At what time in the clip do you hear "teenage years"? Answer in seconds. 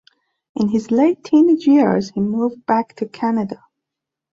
1.23-2.09